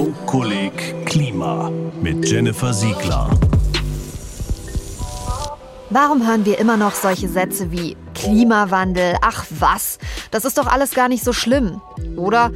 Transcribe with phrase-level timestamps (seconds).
[0.00, 3.28] Funkkolleg Klima mit Jennifer Siegler.
[5.90, 9.98] Warum hören wir immer noch solche Sätze wie Klimawandel, ach was,
[10.30, 11.82] das ist doch alles gar nicht so schlimm.
[12.16, 12.50] Oder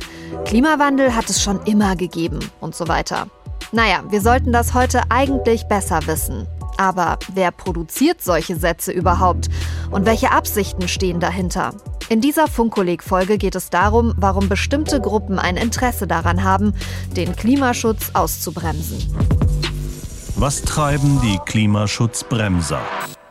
[0.46, 3.26] Klimawandel hat es schon immer gegeben und so weiter.
[3.72, 6.46] Naja, wir sollten das heute eigentlich besser wissen.
[6.78, 9.50] Aber wer produziert solche Sätze überhaupt?
[9.90, 11.74] Und welche Absichten stehen dahinter?
[12.10, 16.74] In dieser Funkkolleg-Folge geht es darum, warum bestimmte Gruppen ein Interesse daran haben,
[17.16, 19.16] den Klimaschutz auszubremsen.
[20.36, 22.82] Was treiben die Klimaschutzbremser?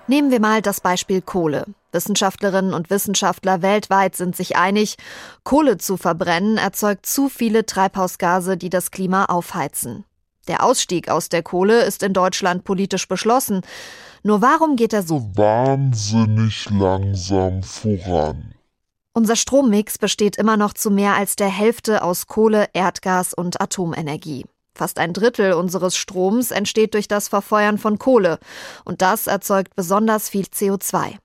[0.08, 1.66] Nehmen wir mal das Beispiel Kohle.
[1.92, 4.96] Wissenschaftlerinnen und Wissenschaftler weltweit sind sich einig,
[5.44, 10.04] Kohle zu verbrennen erzeugt zu viele Treibhausgase, die das Klima aufheizen.
[10.48, 13.62] Der Ausstieg aus der Kohle ist in Deutschland politisch beschlossen.
[14.24, 18.53] Nur warum geht er so wahnsinnig langsam voran?
[19.16, 24.46] Unser Strommix besteht immer noch zu mehr als der Hälfte aus Kohle, Erdgas und Atomenergie.
[24.74, 28.40] Fast ein Drittel unseres Stroms entsteht durch das Verfeuern von Kohle
[28.86, 31.18] und das erzeugt besonders viel CO2.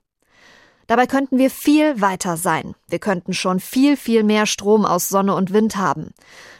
[0.86, 2.74] Dabei könnten wir viel weiter sein.
[2.88, 6.12] Wir könnten schon viel, viel mehr Strom aus Sonne und Wind haben.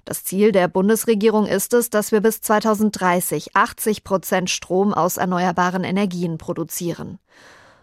[0.06, 5.84] Das Ziel der Bundesregierung ist es, dass wir bis 2030 80 Prozent Strom aus erneuerbaren
[5.84, 7.18] Energien produzieren.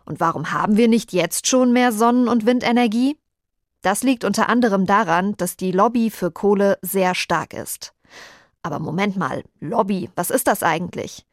[0.03, 3.17] Und warum haben wir nicht jetzt schon mehr Sonnen- und Windenergie?
[3.85, 7.93] Das liegt unter anderem daran, dass die Lobby für Kohle sehr stark ist.
[8.63, 11.23] Aber Moment mal, Lobby, was ist das eigentlich?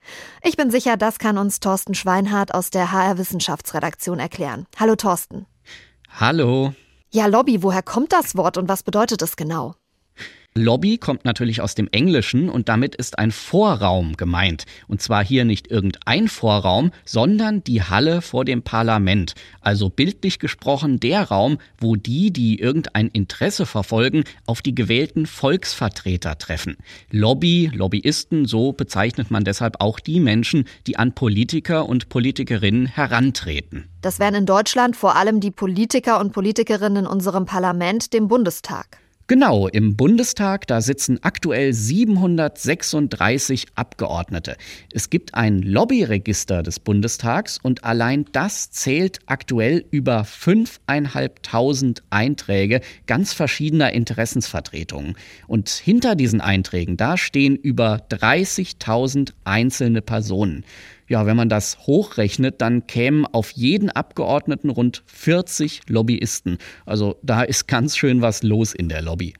[0.42, 4.66] Ich bin sicher, das kann uns Thorsten Schweinhardt aus der HR Wissenschaftsredaktion erklären.
[4.78, 5.46] Hallo Thorsten.
[6.20, 6.74] Hallo.
[7.10, 9.74] Ja, Lobby, woher kommt das Wort und was bedeutet es genau?
[10.54, 14.66] Lobby kommt natürlich aus dem Englischen und damit ist ein Vorraum gemeint.
[14.86, 19.34] Und zwar hier nicht irgendein Vorraum, sondern die Halle vor dem Parlament.
[19.62, 26.36] Also bildlich gesprochen der Raum, wo die, die irgendein Interesse verfolgen, auf die gewählten Volksvertreter
[26.36, 26.76] treffen.
[27.10, 33.88] Lobby, Lobbyisten, so bezeichnet man deshalb auch die Menschen, die an Politiker und Politikerinnen herantreten.
[34.02, 39.01] Das wären in Deutschland vor allem die Politiker und Politikerinnen in unserem Parlament, dem Bundestag.
[39.28, 44.56] Genau, im Bundestag, da sitzen aktuell 736 Abgeordnete.
[44.92, 53.32] Es gibt ein Lobbyregister des Bundestags und allein das zählt aktuell über 5.500 Einträge ganz
[53.32, 55.14] verschiedener Interessensvertretungen.
[55.46, 60.64] Und hinter diesen Einträgen, da stehen über 30.000 einzelne Personen.
[61.12, 66.56] Ja, wenn man das hochrechnet, dann kämen auf jeden Abgeordneten rund 40 Lobbyisten.
[66.86, 69.34] Also da ist ganz schön was los in der Lobby.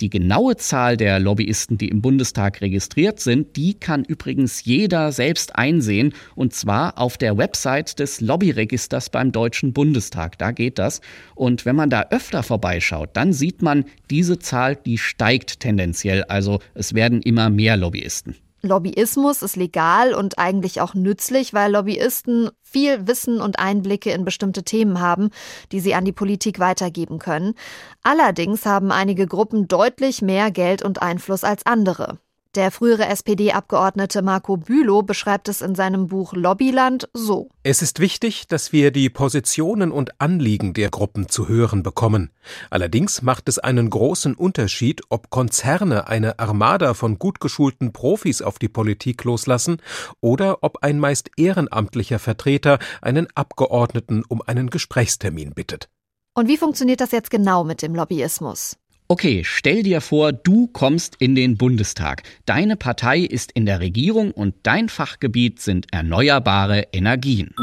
[0.00, 5.54] Die genaue Zahl der Lobbyisten, die im Bundestag registriert sind, die kann übrigens jeder selbst
[5.54, 10.38] einsehen und zwar auf der Website des Lobbyregisters beim Deutschen Bundestag.
[10.38, 11.02] Da geht das.
[11.36, 16.24] Und wenn man da öfter vorbeischaut, dann sieht man, diese Zahl, die steigt tendenziell.
[16.24, 18.34] Also es werden immer mehr Lobbyisten.
[18.62, 24.62] Lobbyismus ist legal und eigentlich auch nützlich, weil Lobbyisten viel Wissen und Einblicke in bestimmte
[24.62, 25.30] Themen haben,
[25.72, 27.54] die sie an die Politik weitergeben können.
[28.02, 32.18] Allerdings haben einige Gruppen deutlich mehr Geld und Einfluss als andere.
[32.54, 37.48] Der frühere SPD-Abgeordnete Marco Bülow beschreibt es in seinem Buch Lobbyland so.
[37.62, 42.30] Es ist wichtig, dass wir die Positionen und Anliegen der Gruppen zu hören bekommen.
[42.68, 48.58] Allerdings macht es einen großen Unterschied, ob Konzerne eine Armada von gut geschulten Profis auf
[48.58, 49.78] die Politik loslassen
[50.20, 55.88] oder ob ein meist ehrenamtlicher Vertreter einen Abgeordneten um einen Gesprächstermin bittet.
[56.34, 58.76] Und wie funktioniert das jetzt genau mit dem Lobbyismus?
[59.12, 62.22] Okay, stell dir vor, du kommst in den Bundestag.
[62.46, 67.54] Deine Partei ist in der Regierung und dein Fachgebiet sind erneuerbare Energien.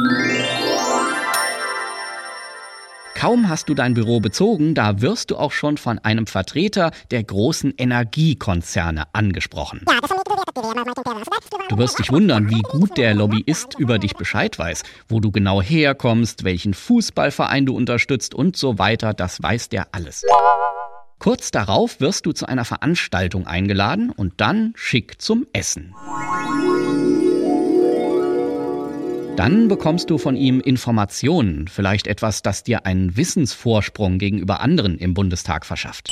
[3.15, 7.23] Kaum hast du dein Büro bezogen, da wirst du auch schon von einem Vertreter der
[7.23, 9.83] großen Energiekonzerne angesprochen.
[11.69, 15.63] Du wirst dich wundern, wie gut der Lobbyist über dich Bescheid weiß, wo du genau
[15.63, 20.23] herkommst, welchen Fußballverein du unterstützt und so weiter, das weiß der alles.
[21.19, 25.93] Kurz darauf wirst du zu einer Veranstaltung eingeladen und dann schick zum Essen.
[29.35, 35.13] Dann bekommst du von ihm Informationen, vielleicht etwas, das dir einen Wissensvorsprung gegenüber anderen im
[35.13, 36.09] Bundestag verschafft.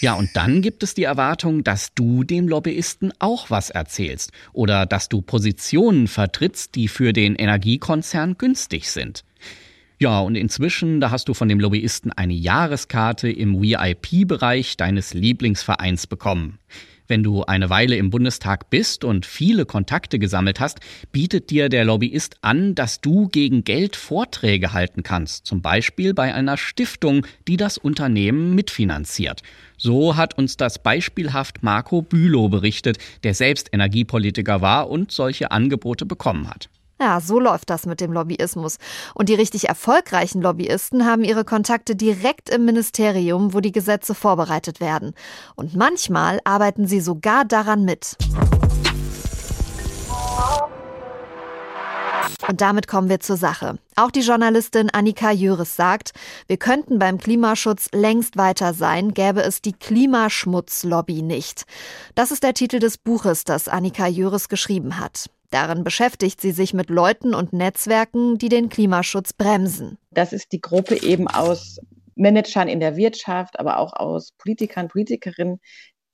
[0.00, 4.84] Ja, und dann gibt es die Erwartung, dass du dem Lobbyisten auch was erzählst oder
[4.84, 9.24] dass du Positionen vertrittst, die für den Energiekonzern günstig sind.
[9.98, 16.08] Ja, und inzwischen, da hast du von dem Lobbyisten eine Jahreskarte im VIP-Bereich deines Lieblingsvereins
[16.08, 16.58] bekommen.
[17.06, 20.80] Wenn du eine Weile im Bundestag bist und viele Kontakte gesammelt hast,
[21.12, 26.32] bietet dir der Lobbyist an, dass du gegen Geld Vorträge halten kannst, zum Beispiel bei
[26.32, 29.42] einer Stiftung, die das Unternehmen mitfinanziert.
[29.76, 36.06] So hat uns das beispielhaft Marco Bülow berichtet, der selbst Energiepolitiker war und solche Angebote
[36.06, 36.70] bekommen hat.
[37.00, 38.78] Ja, so läuft das mit dem Lobbyismus.
[39.14, 44.80] Und die richtig erfolgreichen Lobbyisten haben ihre Kontakte direkt im Ministerium, wo die Gesetze vorbereitet
[44.80, 45.14] werden.
[45.56, 48.16] Und manchmal arbeiten sie sogar daran mit.
[52.48, 53.78] Und damit kommen wir zur Sache.
[53.96, 56.12] Auch die Journalistin Annika Jöris sagt,
[56.46, 61.64] wir könnten beim Klimaschutz längst weiter sein, gäbe es die Klimaschmutzlobby nicht.
[62.14, 65.30] Das ist der Titel des Buches, das Annika Jöris geschrieben hat.
[65.54, 69.98] Darin beschäftigt sie sich mit Leuten und Netzwerken, die den Klimaschutz bremsen.
[70.10, 71.78] Das ist die Gruppe eben aus
[72.16, 75.60] Managern in der Wirtschaft, aber auch aus Politikern, Politikerinnen,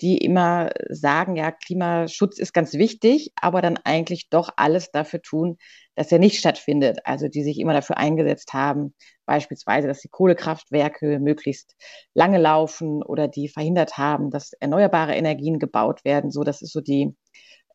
[0.03, 5.57] die immer sagen, ja, Klimaschutz ist ganz wichtig, aber dann eigentlich doch alles dafür tun,
[5.95, 6.99] dass er nicht stattfindet.
[7.05, 8.95] Also die sich immer dafür eingesetzt haben,
[9.25, 11.77] beispielsweise, dass die Kohlekraftwerke möglichst
[12.13, 16.31] lange laufen oder die verhindert haben, dass erneuerbare Energien gebaut werden.
[16.31, 17.15] So, das ist so die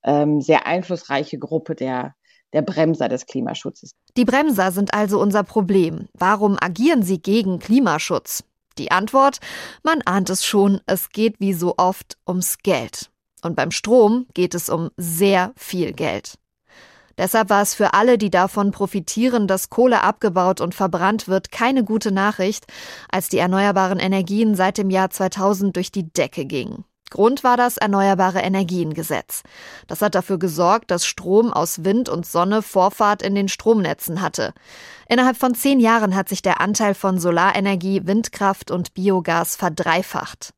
[0.06, 2.16] ähm, sehr einflussreiche Gruppe der,
[2.54, 3.92] der Bremser des Klimaschutzes.
[4.16, 6.08] Die Bremser sind also unser Problem.
[6.14, 8.44] Warum agieren sie gegen Klimaschutz?
[8.78, 9.40] Die Antwort,
[9.84, 13.10] man ahnt es schon, es geht wie so oft ums Geld.
[13.42, 16.36] Und beim Strom geht es um sehr viel Geld.
[17.18, 21.86] Deshalb war es für alle, die davon profitieren, dass Kohle abgebaut und verbrannt wird, keine
[21.86, 22.66] gute Nachricht,
[23.10, 26.84] als die erneuerbaren Energien seit dem Jahr 2000 durch die Decke gingen.
[27.12, 29.44] Grund war das Erneuerbare Energiengesetz.
[29.88, 34.54] Das hat dafür gesorgt, dass Strom aus Wind und Sonne Vorfahrt in den Stromnetzen hatte.
[35.08, 40.54] Innerhalb von zehn Jahren hat sich der Anteil von Solarenergie, Windkraft und Biogas verdreifacht.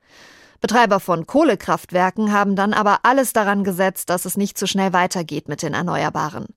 [0.61, 5.47] Betreiber von Kohlekraftwerken haben dann aber alles daran gesetzt, dass es nicht so schnell weitergeht
[5.50, 6.47] mit den Erneuerbaren.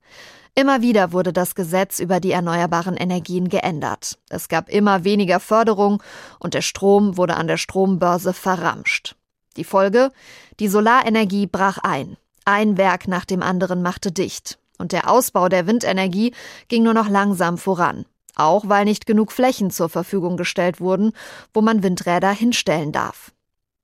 [0.54, 4.19] Immer wieder wurde das Gesetz über die erneuerbaren Energien geändert.
[4.28, 6.02] Es gab immer weniger Förderung
[6.38, 9.16] und der Strom wurde an der Strombörse verramscht.
[9.56, 10.12] Die Folge?
[10.58, 12.17] Die Solarenergie brach ein.
[12.44, 14.58] Ein Werk nach dem anderen machte dicht.
[14.79, 16.32] Und der Ausbau der Windenergie
[16.69, 18.06] ging nur noch langsam voran.
[18.37, 21.12] Auch weil nicht genug Flächen zur Verfügung gestellt wurden,
[21.52, 23.32] wo man Windräder hinstellen darf.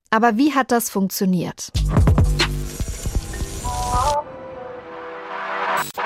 [0.09, 1.71] Aber wie hat das funktioniert?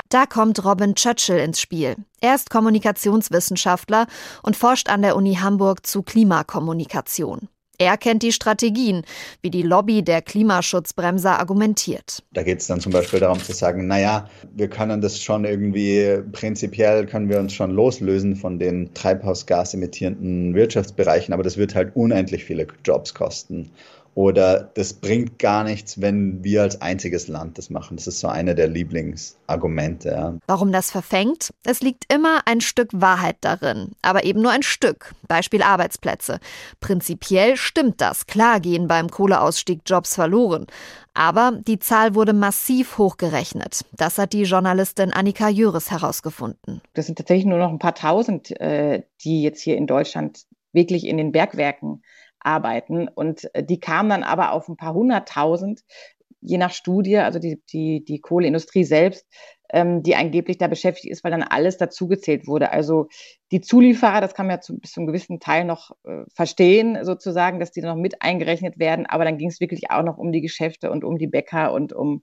[0.08, 1.96] Da kommt Robin Churchill ins Spiel.
[2.20, 4.06] Er ist Kommunikationswissenschaftler
[4.42, 7.48] und forscht an der Uni Hamburg zu Klimakommunikation.
[7.78, 9.02] Er kennt die Strategien,
[9.40, 12.22] wie die Lobby der Klimaschutzbremser argumentiert.
[12.32, 16.18] Da geht es dann zum Beispiel darum zu sagen, naja, wir können das schon irgendwie,
[16.32, 21.96] prinzipiell können wir uns schon loslösen von den Treibhausgas emittierenden Wirtschaftsbereichen, aber das wird halt
[21.96, 23.70] unendlich viele Jobs kosten.
[24.14, 27.96] Oder das bringt gar nichts, wenn wir als einziges Land das machen.
[27.96, 30.10] Das ist so eine der Lieblingsargumente.
[30.10, 30.34] Ja.
[30.46, 31.50] Warum das verfängt?
[31.64, 35.14] Es liegt immer ein Stück Wahrheit darin, aber eben nur ein Stück.
[35.28, 36.40] Beispiel Arbeitsplätze.
[36.80, 38.26] Prinzipiell stimmt das.
[38.26, 40.66] Klar gehen beim Kohleausstieg Jobs verloren.
[41.14, 43.84] Aber die Zahl wurde massiv hochgerechnet.
[43.92, 46.80] Das hat die Journalistin Annika Jöris herausgefunden.
[46.94, 51.06] Das sind tatsächlich nur noch ein paar tausend, äh, die jetzt hier in Deutschland wirklich
[51.06, 52.02] in den Bergwerken
[52.44, 53.08] arbeiten.
[53.08, 55.82] Und äh, die kamen dann aber auf ein paar hunderttausend,
[56.40, 59.26] je nach Studie, also die, die, die Kohleindustrie selbst,
[59.72, 62.72] ähm, die angeblich da beschäftigt ist, weil dann alles dazugezählt wurde.
[62.72, 63.08] Also
[63.50, 67.04] die Zulieferer, das kann man ja zu, bis zu einem gewissen Teil noch äh, verstehen,
[67.04, 69.06] sozusagen, dass die noch mit eingerechnet werden.
[69.06, 71.92] Aber dann ging es wirklich auch noch um die Geschäfte und um die Bäcker und
[71.92, 72.22] um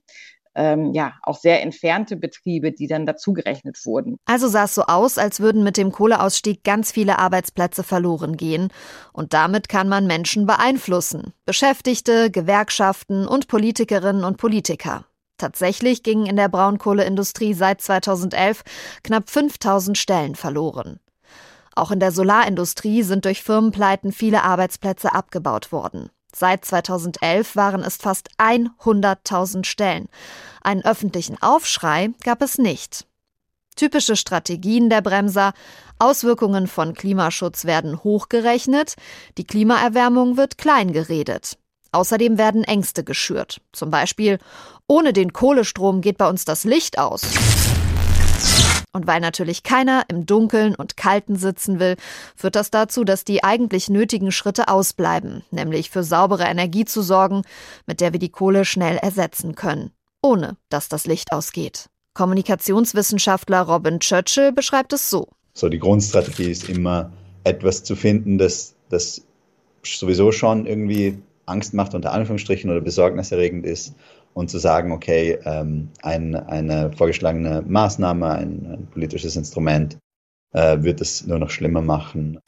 [0.54, 4.16] ähm, ja auch sehr entfernte Betriebe, die dann dazugerechnet wurden.
[4.24, 8.68] Also sah es so aus, als würden mit dem Kohleausstieg ganz viele Arbeitsplätze verloren gehen.
[9.12, 11.32] Und damit kann man Menschen beeinflussen.
[11.46, 15.04] Beschäftigte, Gewerkschaften und Politikerinnen und Politiker.
[15.38, 18.62] Tatsächlich gingen in der Braunkohleindustrie seit 2011
[19.02, 21.00] knapp 5000 Stellen verloren.
[21.74, 26.10] Auch in der Solarindustrie sind durch Firmenpleiten viele Arbeitsplätze abgebaut worden.
[26.34, 30.08] Seit 2011 waren es fast 100.000 Stellen.
[30.62, 33.06] Einen öffentlichen Aufschrei gab es nicht.
[33.76, 35.52] Typische Strategien der Bremser,
[35.98, 38.96] Auswirkungen von Klimaschutz werden hochgerechnet,
[39.38, 41.58] die Klimaerwärmung wird klein geredet.
[41.92, 43.60] Außerdem werden Ängste geschürt.
[43.72, 44.38] Zum Beispiel,
[44.86, 47.22] ohne den Kohlestrom geht bei uns das Licht aus.
[48.92, 51.96] Und weil natürlich keiner im Dunkeln und Kalten sitzen will,
[52.34, 57.42] führt das dazu, dass die eigentlich nötigen Schritte ausbleiben, nämlich für saubere Energie zu sorgen,
[57.86, 59.92] mit der wir die Kohle schnell ersetzen können,
[60.22, 61.88] ohne dass das Licht ausgeht.
[62.14, 65.28] Kommunikationswissenschaftler Robin Churchill beschreibt es so.
[65.54, 67.12] So, die Grundstrategie ist immer,
[67.44, 69.22] etwas zu finden, das, das
[69.82, 73.94] sowieso schon irgendwie Angst macht, unter Anführungsstrichen, oder besorgniserregend ist
[74.34, 79.98] und zu sagen, okay, ähm, ein, eine vorgeschlagene Maßnahme, ein, ein politisches Instrument
[80.52, 82.40] äh, wird es nur noch schlimmer machen.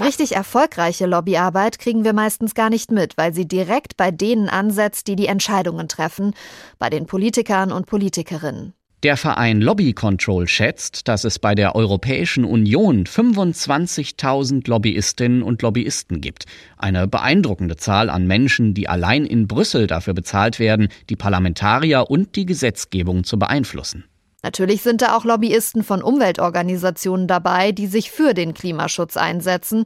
[0.00, 5.06] Richtig erfolgreiche Lobbyarbeit kriegen wir meistens gar nicht mit, weil sie direkt bei denen ansetzt,
[5.06, 6.34] die die Entscheidungen treffen,
[6.78, 8.74] bei den Politikern und Politikerinnen.
[9.02, 16.20] Der Verein Lobby Control schätzt, dass es bei der Europäischen Union 25.000 Lobbyistinnen und Lobbyisten
[16.20, 16.44] gibt.
[16.76, 22.36] Eine beeindruckende Zahl an Menschen, die allein in Brüssel dafür bezahlt werden, die Parlamentarier und
[22.36, 24.04] die Gesetzgebung zu beeinflussen.
[24.44, 29.84] Natürlich sind da auch Lobbyisten von Umweltorganisationen dabei, die sich für den Klimaschutz einsetzen,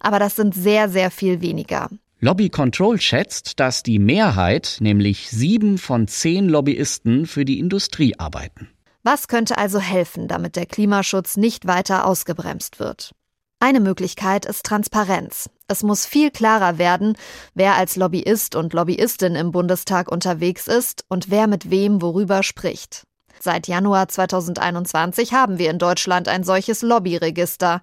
[0.00, 1.90] aber das sind sehr, sehr viel weniger.
[2.20, 8.70] Lobby Control schätzt, dass die Mehrheit, nämlich sieben von zehn Lobbyisten, für die Industrie arbeiten.
[9.02, 13.12] Was könnte also helfen, damit der Klimaschutz nicht weiter ausgebremst wird?
[13.60, 15.50] Eine Möglichkeit ist Transparenz.
[15.68, 17.16] Es muss viel klarer werden,
[17.54, 23.04] wer als Lobbyist und Lobbyistin im Bundestag unterwegs ist und wer mit wem worüber spricht.
[23.40, 27.82] Seit Januar 2021 haben wir in Deutschland ein solches Lobbyregister.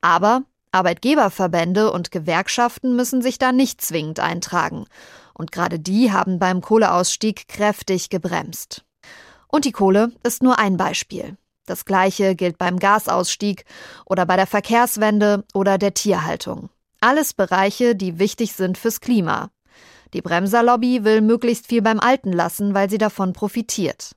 [0.00, 4.86] Aber Arbeitgeberverbände und Gewerkschaften müssen sich da nicht zwingend eintragen.
[5.34, 8.84] Und gerade die haben beim Kohleausstieg kräftig gebremst.
[9.48, 11.36] Und die Kohle ist nur ein Beispiel.
[11.66, 13.64] Das gleiche gilt beim Gasausstieg
[14.06, 16.70] oder bei der Verkehrswende oder der Tierhaltung.
[17.00, 19.50] Alles Bereiche, die wichtig sind fürs Klima.
[20.14, 24.12] Die Bremserlobby will möglichst viel beim Alten lassen, weil sie davon profitiert.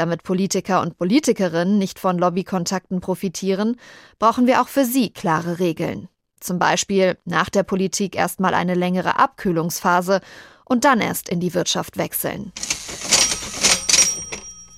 [0.00, 3.76] Damit Politiker und Politikerinnen nicht von Lobbykontakten profitieren,
[4.18, 6.08] brauchen wir auch für sie klare Regeln.
[6.40, 10.22] Zum Beispiel nach der Politik erstmal eine längere Abkühlungsphase
[10.64, 12.50] und dann erst in die Wirtschaft wechseln.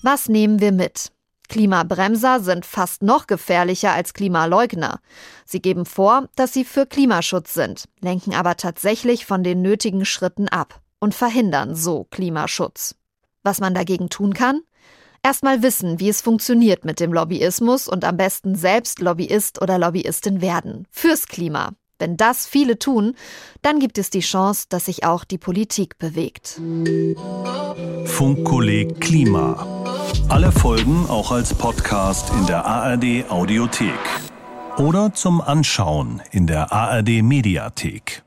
[0.02, 1.12] Was nehmen wir mit?
[1.48, 4.98] Klimabremser sind fast noch gefährlicher als Klimaleugner.
[5.44, 10.48] Sie geben vor, dass sie für Klimaschutz sind, lenken aber tatsächlich von den nötigen Schritten
[10.48, 12.96] ab und verhindern so Klimaschutz.
[13.44, 14.62] Was man dagegen tun kann?
[15.24, 20.40] Erstmal wissen, wie es funktioniert mit dem Lobbyismus und am besten selbst Lobbyist oder Lobbyistin
[20.40, 20.88] werden.
[20.90, 21.70] Fürs Klima.
[22.00, 23.14] Wenn das viele tun,
[23.62, 26.60] dann gibt es die Chance, dass sich auch die Politik bewegt.
[28.04, 29.64] Funkkolleg Klima.
[30.28, 33.92] Alle Folgen auch als Podcast in der ARD Audiothek.
[34.76, 38.24] Oder zum Anschauen in der ARD Mediathek.